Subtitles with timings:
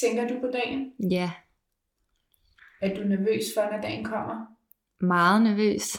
[0.00, 0.92] Tænker du på dagen?
[1.10, 1.30] Ja,
[2.80, 4.46] Er du nervøs for, når dagen kommer?
[5.00, 5.96] meget nervøs.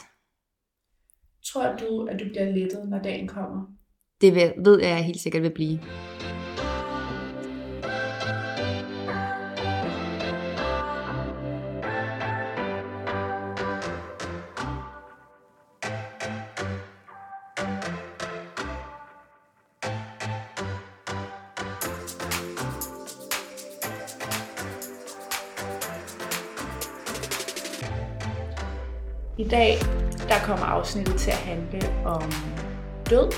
[1.44, 3.66] Tror du, at du bliver lettet, når dagen kommer?
[4.20, 5.78] Det ved jeg helt sikkert vil blive.
[29.46, 29.74] I dag,
[30.28, 32.22] der kommer afsnittet til at handle om
[33.10, 33.32] død.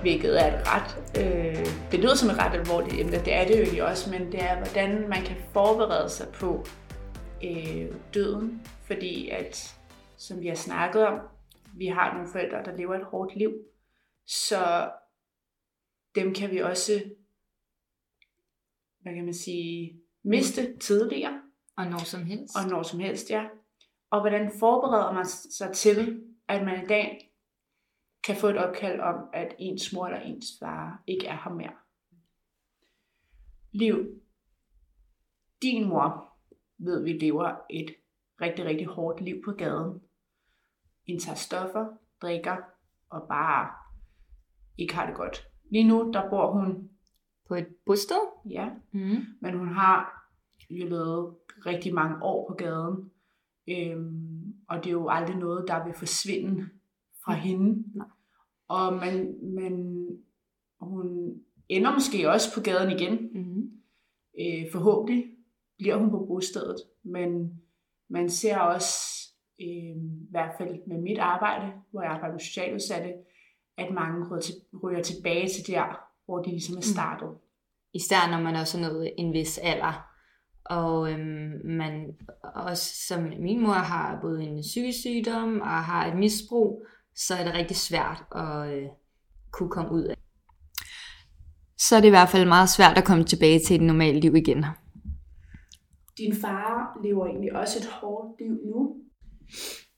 [0.00, 0.90] Hvilket er et ret...
[1.20, 4.32] Øh, det lyder som et ret alvorligt emne, det er det jo egentlig også, men
[4.32, 6.64] det er, hvordan man kan forberede sig på
[7.44, 8.66] øh, døden.
[8.86, 9.76] Fordi at,
[10.16, 11.18] som vi har snakket om,
[11.74, 13.52] vi har nogle forældre, der lever et hårdt liv.
[14.26, 14.90] Så
[16.14, 17.02] dem kan vi også,
[19.02, 21.40] hvad kan man sige, miste tidligere.
[21.76, 22.56] Og når som helst.
[22.56, 23.44] og når som helst, ja.
[24.10, 27.32] Og hvordan forbereder man sig til, at man i dag
[28.24, 31.72] kan få et opkald om, at ens mor eller ens far ikke er her mere.
[33.72, 34.20] Liv.
[35.62, 36.36] Din mor
[36.78, 37.94] ved vi lever et
[38.40, 40.00] rigtig, rigtig hårdt liv på gaden.
[41.06, 42.56] Indtager stoffer, drikker
[43.10, 43.70] og bare
[44.78, 45.46] ikke har det godt.
[45.70, 46.90] Lige nu, der bor hun,
[47.48, 48.28] På et bosted?
[48.50, 49.16] ja, Mm.
[49.40, 50.26] men hun har
[50.70, 51.36] jo levet
[51.66, 53.12] rigtig mange år på gaden.
[53.70, 56.68] Øhm, og det er jo aldrig noget, der vil forsvinde
[57.24, 57.84] fra hende.
[57.94, 58.06] Nej.
[58.68, 60.06] Og man, man,
[60.80, 61.34] hun
[61.68, 63.30] ender måske også på gaden igen.
[63.34, 63.70] Mm.
[64.40, 65.24] Øh, forhåbentlig
[65.78, 66.76] bliver hun på bostedet.
[67.02, 67.60] Men
[68.08, 68.94] man ser også,
[69.60, 73.12] øh, i hvert fald med mit arbejde, hvor jeg arbejder med socialudsatte,
[73.76, 77.28] at mange ryger, til, ryger tilbage til der, hvor de ligesom er startet.
[77.94, 80.09] Især når man også er nået en vis alder.
[80.70, 86.18] Og øhm, man også, som min mor har både en psykisk sygdom og har et
[86.18, 88.88] misbrug, så er det rigtig svært at øh,
[89.52, 90.14] kunne komme ud af.
[91.78, 94.36] Så er det i hvert fald meget svært at komme tilbage til et normalt liv
[94.36, 94.64] igen.
[96.18, 98.96] Din far lever egentlig også et hårdt liv nu.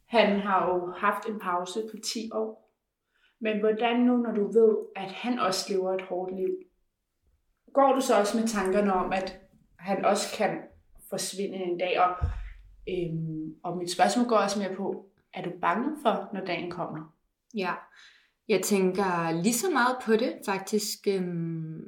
[0.09, 2.73] Han har jo haft en pause på 10 år.
[3.41, 6.55] Men hvordan nu, når du ved, at han også lever et hårdt liv?
[7.75, 9.42] Går du så også med tankerne om, at
[9.83, 10.59] han også kan
[11.11, 12.01] forsvinde en dag?
[12.01, 12.27] Og,
[12.89, 17.15] øhm, og mit spørgsmål går også mere på, er du bange for, når dagen kommer?
[17.55, 17.73] Ja,
[18.49, 21.81] jeg tænker lige så meget på det faktisk, øhm,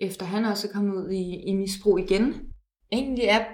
[0.00, 2.34] efter han også er kommet ud i, i misbrug igen.
[2.92, 3.44] Egentlig er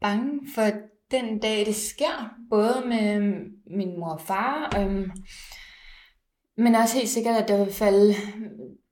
[0.00, 0.62] bange for
[1.10, 5.10] den dag, det sker, både med øhm, min mor og far, øhm,
[6.56, 8.14] men også helt sikkert, at der vil falde,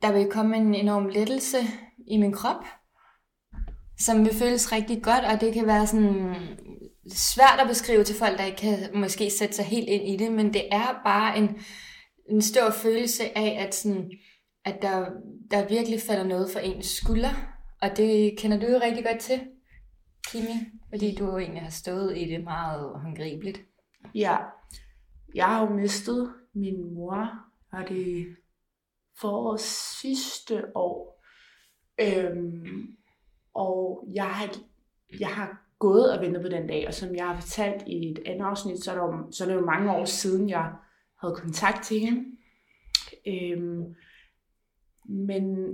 [0.03, 1.59] der vil komme en enorm lettelse
[2.07, 2.65] i min krop,
[4.01, 6.35] som vil føles rigtig godt, og det kan være sådan
[7.13, 10.33] svært at beskrive til folk, der ikke kan måske sætte sig helt ind i det,
[10.33, 11.61] men det er bare en,
[12.31, 14.11] en stor følelse af, at, sådan,
[14.65, 15.07] at der,
[15.51, 17.31] der virkelig falder noget for ens skulder.
[17.83, 19.41] Og det kender du jo rigtig godt til,
[20.29, 20.55] Kimi,
[20.89, 23.61] fordi du jo egentlig har stået i det meget håndgribeligt.
[24.15, 24.37] Ja,
[25.35, 27.31] jeg har jo mistet min mor,
[27.73, 28.27] og det
[29.21, 31.25] for sidste år.
[32.01, 32.97] Øhm,
[33.55, 34.57] og jeg har,
[35.21, 38.19] jeg har gået og ventet på den dag, og som jeg har fortalt i et
[38.27, 40.73] andet afsnit, så er, det jo- så er det jo mange år siden, jeg
[41.21, 42.25] havde kontakt til hende.
[43.27, 43.95] Øhm,
[45.05, 45.67] men,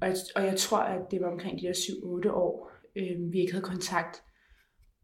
[0.00, 3.38] og jeg, og jeg tror, at det var omkring de der 7-8 år, øhm, vi
[3.40, 4.22] ikke havde kontakt.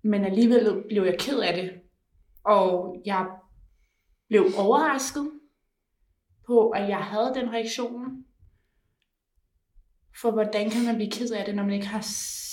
[0.02, 1.80] Men alligevel blev jeg ked af det,
[2.44, 3.30] og jeg
[4.28, 5.30] blev overrasket
[6.46, 8.24] på, at jeg havde den reaktion.
[10.20, 12.04] For hvordan kan man blive ked af det, når man ikke har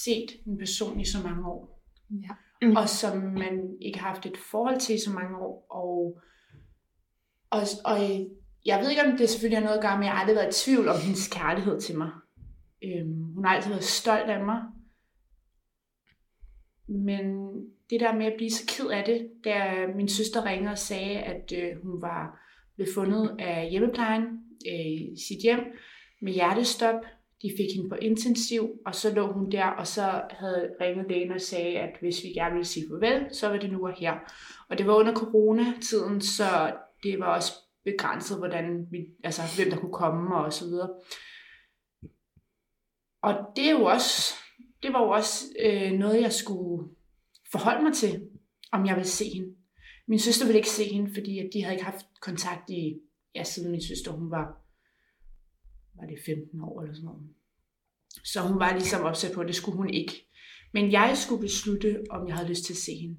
[0.03, 1.84] set en person i så mange år?
[2.12, 2.35] Ja.
[2.75, 5.68] Og som man ikke har haft et forhold til i så mange år.
[5.69, 6.22] Og,
[7.50, 7.97] og, og
[8.66, 10.41] jeg ved ikke, om det selvfølgelig har noget at gøre med, at jeg aldrig har
[10.41, 12.12] været i tvivl om hendes kærlighed til mig.
[12.84, 14.62] Øhm, hun har altid været stolt af mig.
[16.88, 17.25] Men
[17.89, 21.19] det der med at blive så ked af det, da min søster ringede og sagde,
[21.19, 22.39] at øh, hun var
[22.75, 24.24] blevet fundet af hjemmeplejen
[24.68, 25.59] øh, i sit hjem
[26.21, 27.01] med hjertestop.
[27.42, 31.31] De fik hende på intensiv, og så lå hun der, og så havde ringet lægen
[31.31, 34.13] og sagde, at hvis vi gerne ville sige farvel, så var det nu og her.
[34.69, 37.51] Og det var under coronatiden, så det var også
[37.84, 40.89] begrænset, hvordan vi, altså, hvem der kunne komme og så videre.
[43.22, 44.33] Og det er jo også,
[44.83, 46.90] det var jo også øh, noget, jeg skulle
[47.51, 48.30] forholde mig til,
[48.72, 49.56] om jeg ville se hende.
[50.07, 53.00] Min søster ville ikke se hende, fordi at de havde ikke haft kontakt i,
[53.36, 54.67] ja, siden min søster, hun var,
[55.99, 57.29] var det 15 år eller sådan noget.
[58.23, 60.27] Så hun var ligesom opsat på, at det skulle hun ikke.
[60.73, 63.17] Men jeg skulle beslutte, om jeg havde lyst til at se hende.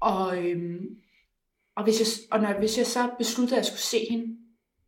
[0.00, 1.00] Og, øhm,
[1.76, 4.38] og, hvis, jeg, og når, hvis jeg så besluttede, at jeg skulle se hende,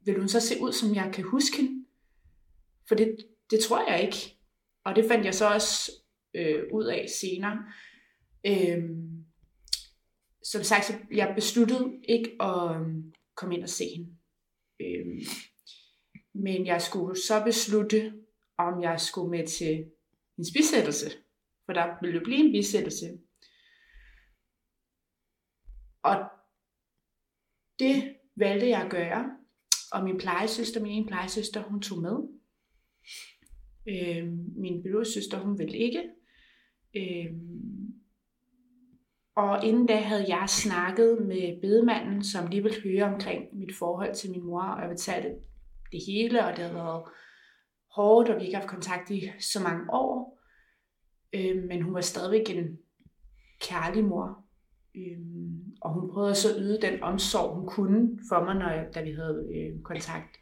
[0.04, 1.84] ville hun så se ud, som jeg kan huske hende?
[2.88, 3.16] For det,
[3.50, 4.36] det tror jeg ikke.
[4.84, 5.92] Og det fandt jeg så også
[6.34, 7.64] øh, ud af senere.
[8.46, 9.24] Øhm,
[10.44, 14.16] som sagt, så jeg besluttede ikke at øhm, komme ind og se hende.
[14.80, 15.20] Øhm,
[16.34, 18.12] men jeg skulle så beslutte,
[18.58, 19.90] om jeg skulle med til
[20.38, 21.10] en bisættelse.
[21.66, 23.18] For der ville jo blive en bisættelse.
[26.02, 26.16] Og
[27.78, 29.30] det valgte jeg at gøre.
[29.92, 32.16] Og min plejesøster, min ene plejesøster, hun tog med.
[33.88, 36.02] Øh, min biologiske søster, hun ville ikke.
[36.96, 37.32] Øh,
[39.36, 44.14] og inden da havde jeg snakket med bedemanden, som lige ville høre omkring mit forhold
[44.14, 45.38] til min mor, og jeg fortalte det
[45.92, 47.04] det hele, og det havde været
[47.96, 50.40] hårdt, og vi ikke har haft kontakt i så mange år.
[51.32, 52.78] Øh, men hun var stadigvæk en
[53.60, 54.44] kærlig mor.
[54.96, 55.18] Øh,
[55.82, 59.12] og hun prøvede så at yde den omsorg, hun kunne for mig, når da vi
[59.12, 60.36] havde øh, kontakt.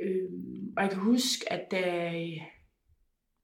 [0.00, 0.30] Øh,
[0.76, 2.12] og jeg kan huske, at da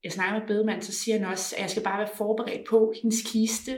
[0.03, 2.89] jeg snakker med bedemand, så siger han også, at jeg skal bare være forberedt på,
[2.89, 3.71] at hendes kiste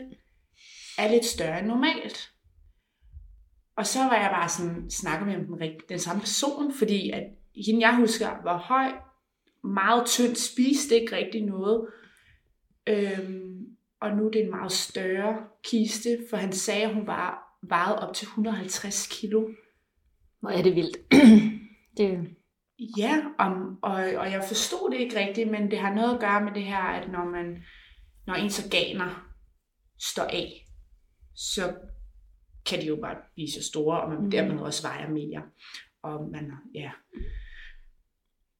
[0.97, 2.31] er lidt større end normalt.
[3.77, 7.23] Og så var jeg bare sådan, snakker med den, den samme person, fordi at
[7.65, 8.91] hende jeg husker var høj,
[9.63, 11.87] meget tynd, spiste ikke rigtig noget.
[12.87, 13.65] Øhm,
[14.01, 17.99] og nu er det en meget større kiste, for han sagde, at hun var vejet
[17.99, 19.49] op til 150 kilo.
[20.39, 20.97] Hvor er det vildt.
[21.97, 22.19] det...
[22.97, 26.43] Ja, om, og, og jeg forstod det ikke rigtigt, men det har noget at gøre
[26.43, 27.63] med det her, at når man
[28.27, 29.33] når ens organer
[29.99, 30.65] står af,
[31.35, 31.73] så
[32.67, 34.31] kan de jo bare blive så store, og man mm.
[34.31, 35.43] dermed også vejer mere.
[36.01, 36.91] Og man, ja,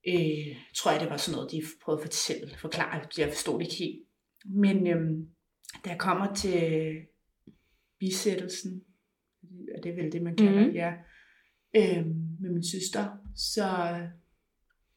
[0.07, 3.07] øh, tror jeg, det var sådan noget, de prøvede at fortælle, forklare.
[3.17, 4.03] Jeg forstod det ikke helt.
[4.45, 5.27] Men øhm,
[5.85, 6.91] da jeg kommer til
[7.99, 8.83] bisættelsen,
[9.75, 10.73] er det vel det, man kalder mm.
[10.73, 10.93] ja,
[11.75, 13.67] øhm, med min søster, så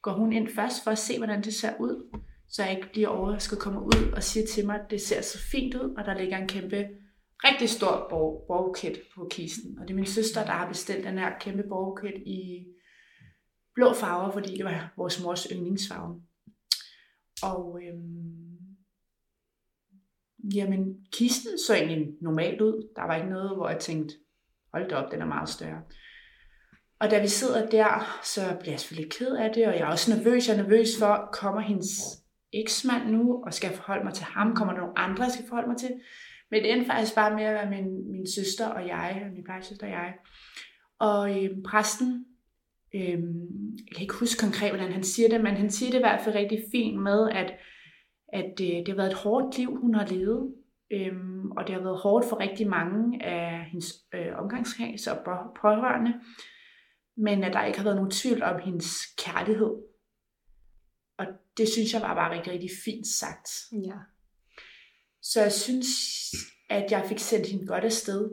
[0.02, 3.08] går hun ind først for at se, hvordan det ser ud, så jeg ikke bliver
[3.08, 6.18] overrasket kommer ud og siger til mig, at det ser så fint ud, og der
[6.18, 6.88] ligger en kæmpe,
[7.44, 9.78] rigtig stor borgbuket på kisten.
[9.78, 12.66] Og det er min søster, der har bestilt den her kæmpe borgbuket i
[13.74, 16.22] blå farver, fordi det var vores mors yndlingsfarve.
[17.42, 18.40] Og øhm,
[20.54, 22.88] jamen, kisten så egentlig normalt ud.
[22.96, 24.14] Der var ikke noget, hvor jeg tænkte,
[24.72, 25.82] hold da op, den er meget større.
[26.98, 29.86] Og da vi sidder der, så bliver jeg selvfølgelig ked af det, og jeg er
[29.86, 30.48] også nervøs.
[30.48, 31.88] Jeg er nervøs for, kommer hendes
[32.52, 34.54] eksmand nu, og skal jeg forholde mig til ham?
[34.54, 36.00] Kommer der nogle andre, jeg skal forholde mig til?
[36.50, 39.86] Men det endte faktisk bare med at være min, min søster og jeg, min plejesøster
[39.86, 40.14] og jeg.
[40.98, 42.26] Og øh, præsten,
[42.94, 43.18] øh,
[43.86, 46.20] jeg kan ikke huske konkret, hvordan han siger det, men han siger det i hvert
[46.20, 47.52] fald rigtig fint med, at,
[48.32, 50.54] at øh, det har været et hårdt liv, hun har levet.
[50.92, 55.16] Øhm, og det har været hårdt for rigtig mange af hendes øh, omgangskreds og
[55.60, 56.14] pårørende
[57.16, 59.72] men at der ikke har været nogen tvivl om hendes kærlighed.
[61.18, 61.26] Og
[61.56, 63.48] det synes jeg var bare rigtig, rigtig fint sagt.
[63.72, 63.98] Ja.
[65.32, 65.86] Så jeg synes,
[66.68, 68.30] at jeg fik sendt hende godt afsted.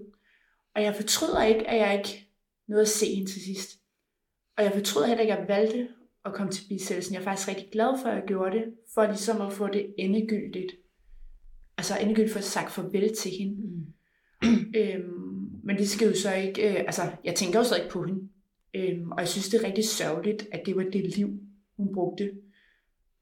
[0.75, 2.29] Og jeg fortryder ikke, at jeg ikke
[2.67, 3.69] nåede at se hende til sidst.
[4.57, 5.87] Og jeg fortryder heller ikke, at jeg valgte
[6.25, 7.13] at komme til bisættelsen.
[7.13, 9.93] Jeg er faktisk rigtig glad for, at jeg gjorde det, for ligesom at få det
[9.97, 10.71] endegyldigt.
[11.77, 13.55] Altså endegyldigt for at sagt farvel til hende.
[13.55, 13.85] Mm.
[14.81, 18.03] øhm, men det skal jo så ikke, øh, altså jeg tænker jo så ikke på
[18.05, 18.29] hende.
[18.73, 21.29] Øhm, og jeg synes, det er rigtig sørgeligt, at det var det liv,
[21.77, 22.31] hun brugte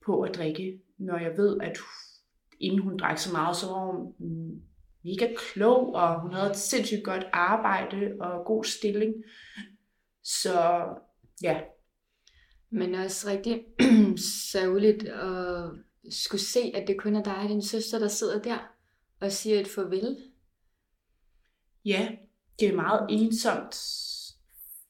[0.05, 0.81] på at drikke.
[0.97, 1.77] Når jeg ved, at
[2.59, 4.13] inden hun drak så meget, så var hun
[5.03, 9.13] mega klog, og hun havde et sindssygt godt arbejde og god stilling.
[10.23, 10.85] Så
[11.43, 11.61] ja.
[12.69, 13.63] Men også rigtig
[14.51, 15.71] sørgeligt at
[16.09, 18.57] skulle se, at det kun er dig og din søster, der sidder der
[19.19, 20.17] og siger et farvel.
[21.85, 22.09] Ja,
[22.59, 23.75] det er meget ensomt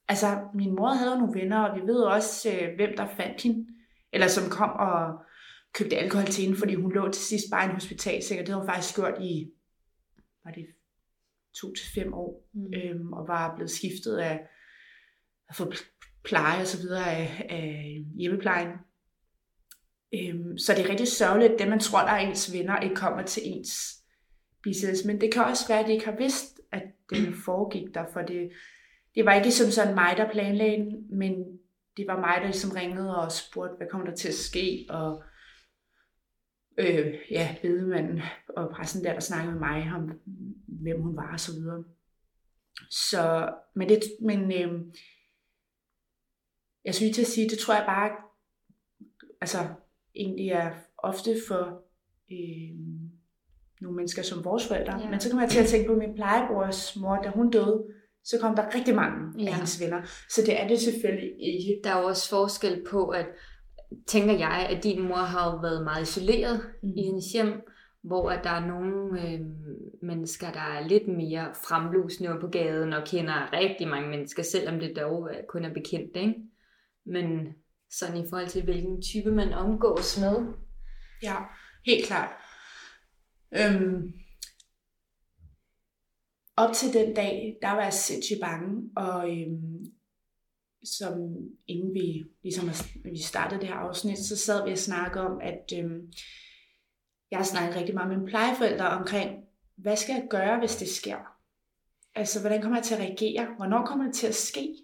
[0.07, 3.67] altså, min mor havde nogle venner, og vi ved også, øh, hvem der fandt hende,
[4.13, 5.19] eller som kom og
[5.75, 8.53] købte alkohol til hende, fordi hun lå til sidst bare i en hospitalseng, og det
[8.53, 9.51] havde hun faktisk gjort i,
[10.43, 10.65] var det
[11.61, 12.73] to til fem år, mm.
[12.73, 14.41] øhm, og var blevet skiftet af
[15.49, 15.71] at få
[16.23, 18.69] pleje og så videre af, af hjemmeplejen.
[20.13, 22.95] Øhm, så det er rigtig sørgeligt, at det man tror, der er ens venner, ikke
[22.95, 23.95] kommer til ens
[24.63, 25.07] bisættelse.
[25.07, 28.21] Men det kan også være, at de ikke har vidst, at det foregik der, for
[28.21, 28.51] det,
[29.15, 31.33] det var ikke som sådan mig, der planlagde men
[31.97, 35.23] det var mig, der ligesom ringede og spurgte, hvad kommer der til at ske, og
[36.77, 40.11] øh, ja, bedemanden og præsten der, der snakkede med mig om,
[40.67, 41.83] hvem hun var og så videre.
[42.91, 44.81] Så, men det, men øh,
[46.85, 48.11] jeg synes til at sige, det tror jeg bare,
[49.41, 49.57] altså
[50.15, 51.83] egentlig er ofte for
[52.31, 52.75] øh,
[53.81, 54.99] nogle mennesker som vores forældre.
[54.99, 55.09] Ja.
[55.09, 57.85] Men så kommer jeg til at tænke på min plejebrors mor, da hun døde,
[58.23, 59.47] så kom der rigtig mange ja.
[59.47, 60.01] Af hendes venner.
[60.29, 61.81] Så det er det selvfølgelig ikke.
[61.83, 63.25] Der er jo også forskel på, at
[64.07, 66.89] tænker jeg, at din mor har jo været meget isoleret Mm.
[66.97, 67.61] i hendes hjem,
[68.03, 69.39] hvor at der er nogle øh,
[70.01, 74.95] mennesker, der er lidt mere fremlusende på gaden og kender rigtig mange mennesker, selvom det
[74.95, 76.33] dog øh, kun er bekendt, ikke?
[77.05, 77.53] Men
[77.91, 80.53] sådan i forhold til, hvilken type man omgås med.
[81.23, 81.35] Ja,
[81.85, 82.29] helt klart.
[83.57, 84.13] Øhm,
[86.57, 89.85] op til den dag, der var jeg sindssygt bange, og øhm,
[90.85, 91.13] som
[91.67, 92.69] inden vi, ligesom,
[93.03, 95.91] vi startede det her afsnit, så sad vi og snakkede om, at øh,
[97.31, 100.89] jeg har snakket rigtig meget med mine plejeforældre omkring, hvad skal jeg gøre, hvis det
[100.89, 101.17] sker?
[102.15, 103.47] Altså, hvordan kommer jeg til at reagere?
[103.57, 104.75] Hvornår kommer det til at ske?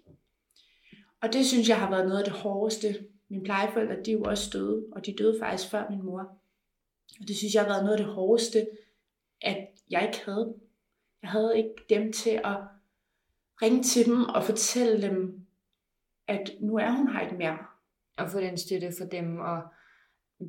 [1.22, 3.06] Og det synes jeg har været noget af det hårdeste.
[3.28, 6.20] Mine plejeforældre, de er jo også døde, og de døde faktisk før min mor.
[7.20, 8.66] Og det synes jeg har været noget af det hårdeste,
[9.40, 10.54] at jeg ikke havde dem.
[11.22, 12.56] Jeg havde ikke dem til at
[13.62, 15.46] ringe til dem og fortælle dem,
[16.28, 17.58] at nu er hun her ikke mere.
[18.18, 19.62] Og få den støtte for dem, og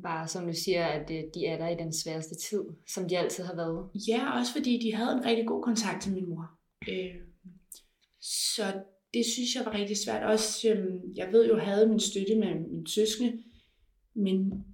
[0.02, 2.64] bare som du siger, at øh, de er der i den sværeste tid,
[2.94, 3.88] som de altid har været.
[4.08, 6.50] Ja, også fordi de havde en rigtig god kontakt til min mor.
[6.88, 7.14] Øh,
[8.20, 8.62] så
[9.14, 10.22] det synes jeg var rigtig svært.
[10.22, 13.42] Også, øh, jeg ved jo, jeg havde min støtte med min søskende,
[14.14, 14.64] men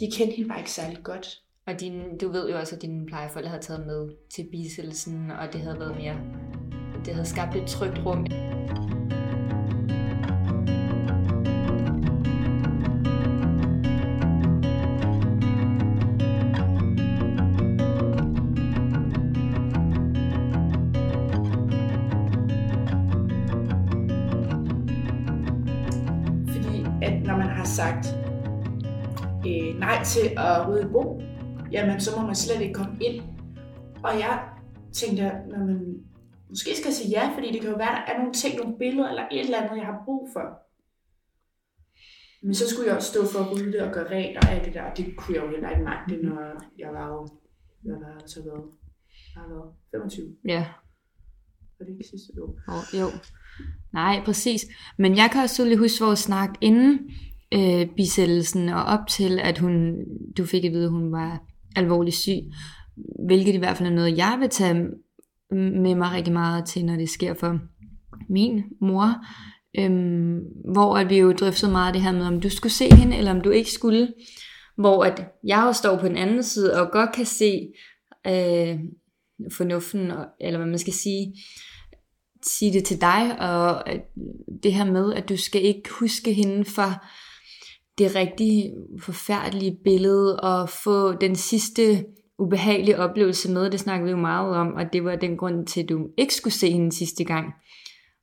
[0.00, 1.42] de kendte hende bare ikke særlig godt.
[1.66, 5.52] Og din, du ved jo også, at dine plejeforældre havde taget med til bisættelsen, og
[5.52, 6.20] det havde været mere,
[7.04, 8.51] det havde skabt et trygt rum.
[27.62, 28.04] Har sagt
[29.48, 31.22] øh, nej til at rydde bo,
[31.72, 33.18] jamen så må man slet ikke komme ind.
[34.06, 34.34] Og jeg
[34.92, 35.78] tænkte, når man
[36.48, 39.08] måske skal sige ja, fordi det kan jo være, der er nogle ting, nogle billeder
[39.08, 40.46] eller et eller andet, jeg har brug for.
[42.46, 44.74] Men så skulle jeg også stå for at rydde og gøre rent og alt det
[44.74, 44.82] der.
[44.82, 46.40] og Det kunne jeg jo heller ikke magte, når
[46.78, 47.28] jeg var jo,
[47.84, 48.64] jeg var så været,
[49.34, 50.36] jeg været 25.
[50.54, 50.62] Ja,
[51.78, 52.50] Var det ikke sidste år?
[52.74, 53.06] og, jo.
[53.92, 54.62] Nej, præcis.
[54.98, 57.10] Men jeg kan også tydeligt huske vores snak inden
[57.52, 59.94] øh, bisættelsen, og op til, at hun,
[60.36, 61.42] du fik at vide, at hun var
[61.76, 62.38] alvorligt syg.
[63.26, 64.74] Hvilket i hvert fald er noget, jeg vil tage
[65.52, 67.58] med mig rigtig meget til, når det sker for
[68.28, 69.14] min mor.
[69.78, 70.38] Øhm,
[70.72, 73.30] hvor at vi jo drøftede meget det her med, om du skulle se hende, eller
[73.30, 74.08] om du ikke skulle.
[74.78, 77.68] Hvor at jeg jo står på den anden side, og godt kan se
[78.26, 78.78] øh,
[79.52, 81.34] fornuften, eller hvad man skal sige,
[82.42, 84.00] sige det til dig, og at
[84.62, 87.04] det her med, at du skal ikke huske hende for
[87.98, 92.04] det rigtig forfærdelige billede, og få den sidste
[92.38, 95.82] ubehagelige oplevelse med, det snakkede vi jo meget om, og det var den grund til,
[95.82, 97.46] at du ikke skulle se hende sidste gang.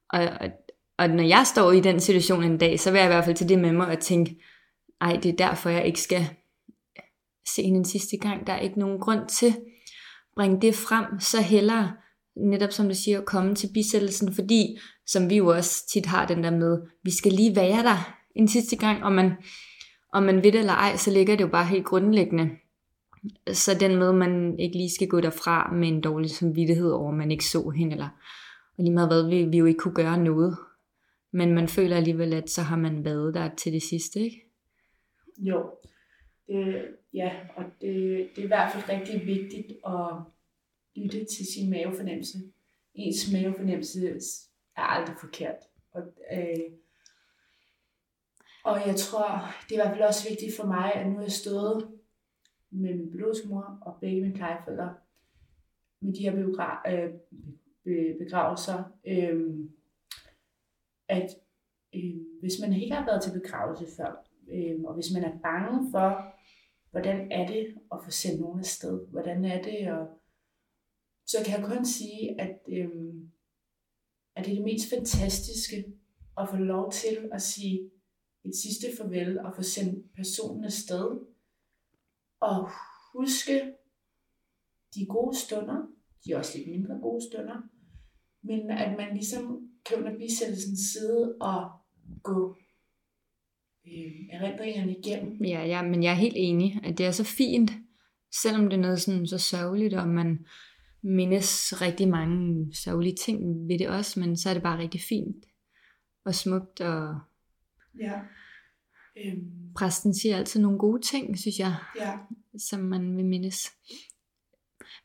[0.09, 0.49] Og, og,
[0.97, 3.35] og når jeg står i den situation en dag, så vil jeg i hvert fald
[3.35, 4.35] til det med mig og tænke,
[5.01, 6.29] ej, det er derfor, jeg ikke skal
[7.55, 8.47] se hende en sidste gang.
[8.47, 9.57] Der er ikke nogen grund til at
[10.35, 11.93] bringe det frem, så hellere
[12.37, 16.25] netop som du siger, at komme til bisættelsen, fordi, som vi jo også tit har
[16.27, 19.31] den der med, vi skal lige være der en sidste gang, og man,
[20.13, 22.49] om man ved det eller ej, så ligger det jo bare helt grundlæggende.
[23.53, 27.17] Så den med, man ikke lige skal gå derfra med en dårlig samvittighed over, at
[27.17, 28.09] man ikke så hende, eller
[28.77, 30.57] og lige meget hvad, vi, vi jo ikke kunne gøre noget.
[31.31, 34.45] Men man føler alligevel, at så har man været der til det sidste, ikke?
[35.37, 35.69] Jo,
[36.47, 40.15] det, ja, og det, det er i hvert fald rigtig vigtigt at
[40.95, 42.37] lytte til sin mavefornemmelse.
[42.95, 44.07] Ens mavefornemmelse
[44.77, 45.55] er aldrig forkert.
[45.91, 46.01] Og,
[46.33, 46.71] øh,
[48.63, 49.25] og jeg tror,
[49.69, 51.91] det er i hvert fald også vigtigt for mig, at nu er jeg stået
[52.69, 54.95] med min biologiske mor og begge mine plejeforældre
[56.01, 56.89] med de her biogra-
[57.85, 59.69] øh, begravelser, øh,
[61.07, 61.29] at
[61.95, 65.91] øh, hvis man ikke har været til begravelse før, øh, og hvis man er bange
[65.91, 66.35] for,
[66.91, 70.07] hvordan er det at få sendt nogen afsted, hvordan er det, og
[71.25, 72.89] så kan jeg kun sige, at, øh,
[74.35, 75.85] at det er det mest fantastiske
[76.37, 77.91] at få lov til at sige
[78.45, 81.19] et sidste farvel og få sendt personen afsted,
[82.41, 82.69] og
[83.13, 83.71] huske
[84.95, 85.87] de gode stunder,
[86.25, 87.61] de er også lidt mindre gode stunder,
[88.41, 91.71] men at man ligesom kan under bisættelsens side og
[92.23, 92.57] gå
[93.87, 95.43] øh, erindringerne igennem.
[95.43, 97.71] Ja, ja, men jeg er helt enig, at det er så fint,
[98.43, 100.45] selvom det er noget sådan så sørgeligt, og man
[101.03, 105.45] mindes rigtig mange sørgelige ting ved det også, men så er det bare rigtig fint
[106.25, 107.19] og smukt og
[107.99, 108.13] Ja.
[109.17, 112.13] Øhm, Præsten siger altid nogle gode ting, synes jeg, ja.
[112.69, 113.71] som man vil mindes.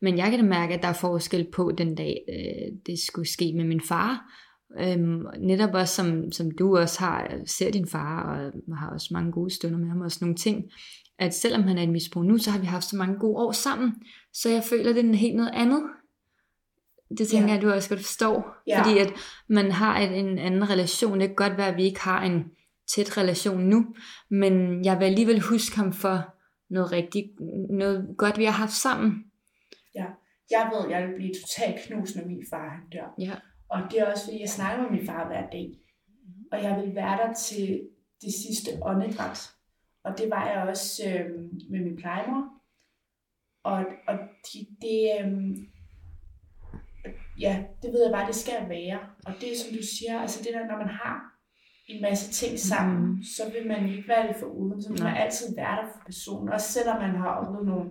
[0.00, 3.28] Men jeg kan da mærke, at der er forskel på den dag, øh, det skulle
[3.28, 4.24] ske med min far.
[4.80, 8.22] Øhm, netop også som, som du også har, ser din far,
[8.68, 10.64] og har også mange gode stunder med ham, og sådan nogle ting,
[11.18, 13.52] at selvom han er et misbrug nu, så har vi haft så mange gode år
[13.52, 13.92] sammen,
[14.32, 15.82] så jeg føler, det er helt noget andet.
[17.18, 17.52] Det tænker Ja.
[17.54, 18.56] jeg, du også godt forstår.
[18.66, 18.82] Ja.
[18.82, 19.12] Fordi at
[19.48, 21.20] man har en, en anden relation.
[21.20, 22.44] Det kan godt være, at vi ikke har en
[22.86, 23.94] tæt relation nu,
[24.30, 26.34] men jeg vil alligevel huske ham for
[26.70, 27.30] noget rigtig,
[27.70, 29.24] noget godt, vi har haft sammen.
[30.50, 33.14] Jeg ved, jeg vil blive totalt knust, når min far han dør.
[33.18, 33.34] Ja.
[33.68, 35.68] Og det er også fordi, jeg snakker med min far hver dag.
[36.52, 37.88] Og jeg vil være der til
[38.22, 39.50] det sidste åndedræt.
[40.04, 41.30] Og det var jeg også øh,
[41.70, 42.42] med min plejemor.
[43.62, 45.56] Og, og de, det, øh,
[47.40, 49.00] ja, det ved jeg bare, det skal være.
[49.26, 51.33] Og det er som du siger, altså det der, når man har
[51.86, 53.22] en masse ting sammen, mm.
[53.22, 54.82] så vil man ikke være det for uden.
[54.82, 55.10] Så vil Nej.
[55.10, 56.48] man altid være der for personen.
[56.48, 57.90] Også selvom man har oplevet nogle,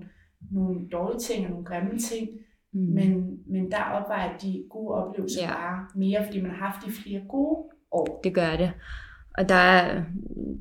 [0.52, 2.30] nogle dårlige ting og nogle grimme ting.
[2.74, 2.80] Mm.
[2.80, 5.54] Men, men der opvejer de gode oplevelser ja.
[5.54, 7.58] bare mere, fordi man har haft de flere gode
[7.92, 8.22] år.
[8.24, 8.72] Det gør det.
[9.38, 10.04] Og der, er,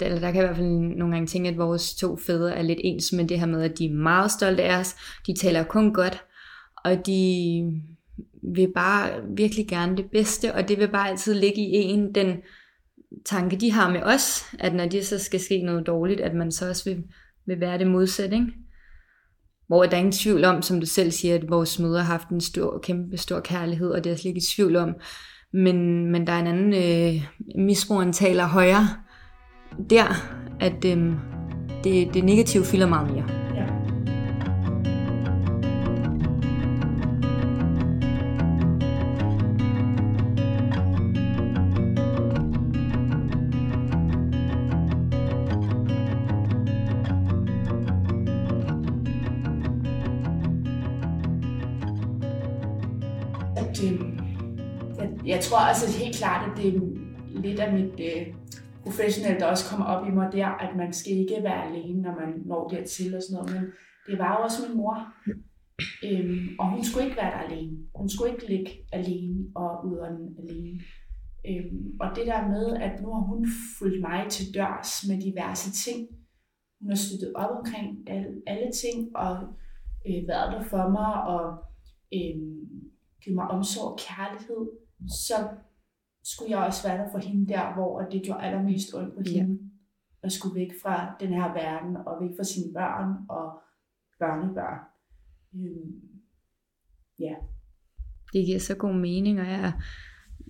[0.01, 2.63] eller der kan jeg i hvert fald nogle gange tænke, at vores to fædre er
[2.63, 4.97] lidt ens med det her med, at de er meget stolte af os.
[5.27, 6.25] De taler kun godt,
[6.85, 7.63] og de
[8.43, 12.37] vil bare virkelig gerne det bedste, og det vil bare altid ligge i en, den
[13.27, 16.53] tanke, de har med os, at når det så skal ske noget dårligt, at man
[16.53, 17.03] så også vil,
[17.47, 18.53] vil være det modsatte, ikke?
[19.67, 22.29] Hvor der er ingen tvivl om, som du selv siger, at vores møder har haft
[22.29, 24.95] en stor, kæmpe stor kærlighed, og det er jeg slet ikke i tvivl om.
[25.53, 27.23] Men, men der er en anden, øh,
[27.57, 28.89] misbrugeren taler højere
[29.91, 30.07] der,
[30.61, 31.13] at øh,
[31.85, 33.42] det, det negative fylder meget mere.
[55.73, 56.81] Altså helt klart, at det er
[57.45, 58.35] lidt af mit øh,
[58.83, 62.15] professionelle, der også kommer op i mig der, at man skal ikke være alene, når
[62.21, 63.51] man når dertil og sådan noget.
[63.55, 63.71] Men
[64.07, 64.97] det var jo også min mor.
[66.05, 67.79] Øhm, og hun skulle ikke være der alene.
[67.95, 70.81] Hun skulle ikke ligge alene og uden alene.
[71.49, 73.47] Øhm, og det der med, at nu har hun
[73.79, 76.09] fulgt mig til dørs med diverse ting.
[76.81, 79.37] Hun har støttet op omkring alle, alle ting og
[80.09, 81.45] øh, været der for mig og
[82.17, 82.37] øh,
[83.23, 84.82] givet mig omsorg og kærlighed.
[85.09, 85.35] Så
[86.25, 89.33] skulle jeg også være der for hende der, hvor det gjorde allermest ondt på Ja.
[89.33, 89.59] hende.
[90.23, 93.61] At skulle væk fra den her verden og væk fra sine børn og
[94.19, 94.79] børnebørn.
[95.55, 96.01] Øhm,
[97.19, 97.35] ja.
[98.33, 99.73] Det giver så god mening, og jeg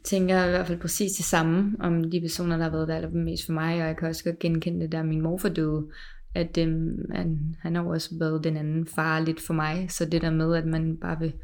[0.04, 3.46] tænker i hvert fald præcis det samme om de personer, der har været der allermest
[3.46, 5.90] for mig, og jeg kan også godt genkende det, der min morfar døde,
[6.34, 10.22] at øhm, han, han har også været den anden far lidt for mig, så det
[10.22, 11.34] der med, at man bare vil,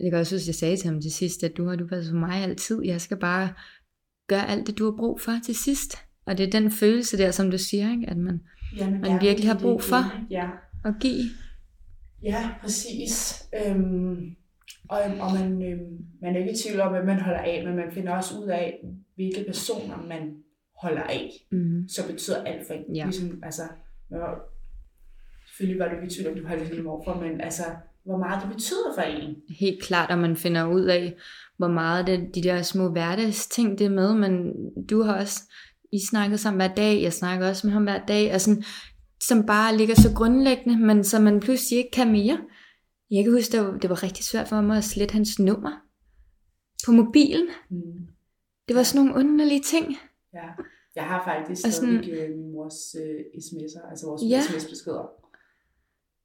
[0.00, 2.06] jeg kan også huske, jeg sagde til ham til sidst, at du har du været
[2.10, 3.52] for mig altid, jeg skal bare
[4.28, 7.30] gøre alt det, du har brug for til sidst, og det er den følelse der,
[7.30, 8.10] som du siger, ikke?
[8.10, 8.40] at man
[8.76, 9.96] ja Man gerne virkelig har det brug for.
[10.20, 10.26] ikke?
[10.30, 10.48] Ja.
[10.84, 11.24] at give,
[12.22, 13.44] Ja, præcis.
[13.66, 14.36] Øhm,
[14.88, 17.76] og, og man, øhm, man er ikke i tvivl om, hvad man holder af, men
[17.76, 18.78] man finder også ud af,
[19.14, 20.36] hvilke personer man
[20.82, 21.30] holder af.
[21.52, 22.96] mm, Så betyder alt for en.
[22.96, 23.04] Ja.
[23.04, 23.62] Ligesom, altså,
[24.10, 24.40] var,
[25.46, 27.62] selvfølgelig var du ikke i tvivl om, du holdt din morfor, men altså,
[28.04, 29.34] hvor meget det betyder for en.
[29.60, 31.14] helt klart, og man finder ud af,
[31.58, 34.52] hvor meget det, de der små hverdagsting det er med, men
[34.90, 35.40] du har også,
[35.92, 38.64] I snakket sammen hver dag, jeg snakker også med ham hver dag, og sådan,
[39.22, 42.38] som bare ligger så grundlæggende, men som man pludselig ikke kan mere.
[43.10, 45.70] Jeg kan huske, det var, det var rigtig svært for mig at slette hans nummer
[46.86, 47.46] på mobilen.
[47.70, 48.06] Mm.
[48.68, 49.96] Det var sådan nogle underlige ting.
[50.34, 50.48] Ja.
[50.96, 54.40] Jeg har faktisk Og sådan- stadig øh, min mors øh, sms'er, altså vores Ja.
[54.40, 55.10] sms-beskeder.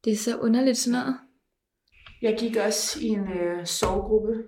[0.04, 1.16] Det er så underligt sådan noget.
[2.22, 4.44] Jeg gik også i en øh, sovegruppe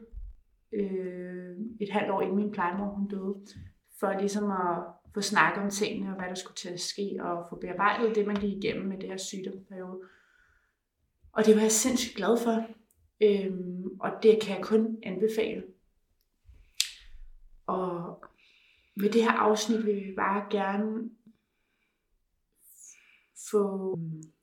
[0.72, 3.46] øh, et halvt år inden min plejemor hun døde,
[4.00, 7.46] for ligesom at få snakket om tingene og hvad der skulle til at ske, og
[7.50, 10.00] få bearbejdet det, man gik igennem med det her sygdomsperiode.
[11.32, 12.66] Og det var jeg sindssygt glad for,
[13.22, 15.62] øhm, og det kan jeg kun anbefale.
[17.66, 18.24] Og
[18.96, 21.10] med det her afsnit vil vi bare gerne
[23.50, 23.98] få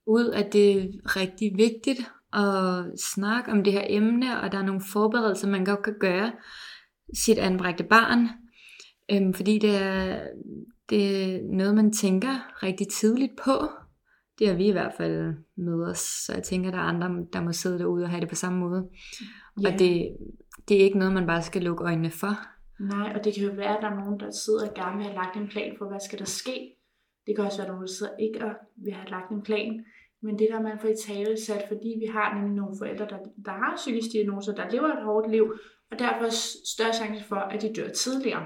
[0.06, 2.00] ud, at det er rigtig vigtigt
[2.36, 6.32] at snakke om det her emne, og der er nogle forberedelser, man godt kan gøre
[7.14, 8.30] sit anbragte barn,
[9.12, 10.28] øhm, fordi det er,
[10.90, 13.70] det er noget, man tænker rigtig tidligt på.
[14.40, 17.42] Det har vi i hvert fald med os, så jeg tænker, der er andre, der
[17.42, 18.90] må sidde derude og have det på samme måde.
[19.62, 19.74] Ja.
[19.74, 20.18] Og det,
[20.68, 22.34] det er ikke noget, man bare skal lukke øjnene for.
[22.80, 25.06] Nej, og det kan jo være, at der er nogen, der sidder og gerne vil
[25.06, 26.76] have lagt en plan for, hvad skal der ske.
[27.28, 29.86] Det kan også være nogen, der sidder ikke og vil have lagt en plan.
[30.26, 33.18] Men det der, man får i tale sat, fordi vi har nemlig nogle forældre, der,
[33.46, 35.54] der har psykisk diagnoser, der lever et hårdt liv,
[35.92, 36.30] og derfor er
[36.66, 38.46] større chance for, at de dør tidligere.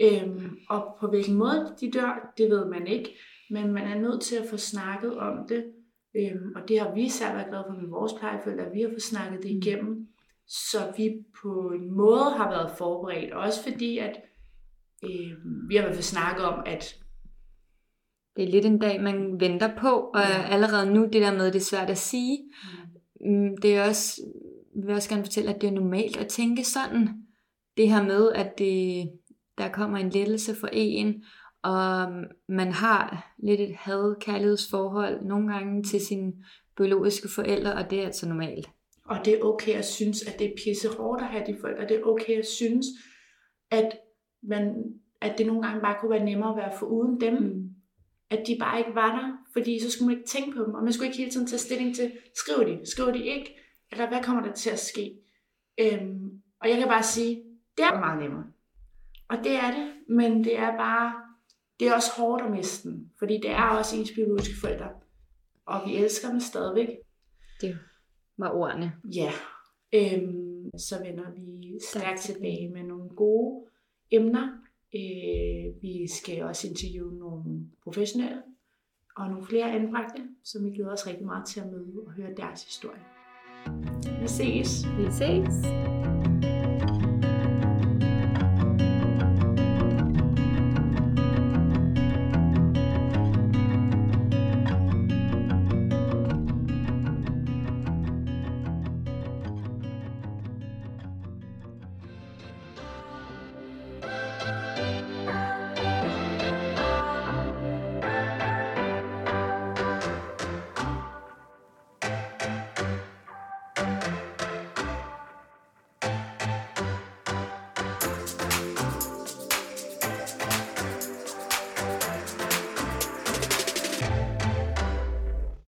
[0.00, 3.16] Øhm, og på hvilken måde de dør, det ved man ikke,
[3.50, 5.64] men man er nødt til at få snakket om det,
[6.16, 8.88] øhm, og det har vi selv været glade for med vores plejeforældre, at vi har
[8.88, 9.58] fået snakket det mm.
[9.58, 10.08] igennem,
[10.46, 14.20] så vi på en måde har været forberedt, også fordi at
[15.04, 17.03] øhm, vi har i hvert fald snakket om, at
[18.36, 20.42] det er lidt en dag, man venter på, og ja.
[20.50, 22.38] allerede nu, det der med, det er svært at sige.
[23.20, 23.56] Mm.
[23.56, 24.22] Det er også,
[24.76, 27.08] jeg vil også gerne fortælle, at det er normalt at tænke sådan.
[27.76, 29.10] Det her med, at det,
[29.58, 31.24] der kommer en lettelse for en,
[31.62, 32.12] og
[32.48, 36.32] man har lidt et had-kærlighedsforhold nogle gange til sine
[36.76, 38.68] biologiske forældre, og det er altså normalt.
[39.04, 41.82] Og det er okay at synes, at det er pisse hårdt at have de forældre.
[41.82, 42.86] Det er okay at synes,
[43.70, 43.92] at,
[44.42, 44.74] man,
[45.20, 47.34] at det nogle gange bare kunne være nemmere at være for uden dem.
[47.34, 47.74] Mm
[48.30, 50.82] at de bare ikke var der, fordi så skulle man ikke tænke på dem, og
[50.82, 53.56] man skulle ikke hele tiden tage stilling til, skriver de, skriver de ikke,
[53.92, 55.18] eller hvad kommer der til at ske?
[55.80, 57.42] Øhm, og jeg kan bare sige,
[57.76, 58.44] det er meget nemmere.
[59.28, 61.14] Og det er det, men det er bare,
[61.80, 64.88] det er også hårdt at miste den, fordi det er også ens biologiske forældre.
[65.66, 66.88] Og vi elsker dem stadigvæk.
[67.60, 67.78] Det
[68.36, 68.92] var ordene.
[69.14, 69.32] Ja.
[69.94, 73.66] Øhm, så vender vi stærkt tilbage med nogle gode
[74.10, 74.48] emner,
[74.94, 78.42] Øh, vi skal også interviewe nogle professionelle
[79.16, 82.34] og nogle flere anbragte, som vi glæder os rigtig meget til at møde og høre
[82.36, 83.00] deres historie.
[84.20, 84.86] Vi ses!
[84.98, 85.93] Vi ses!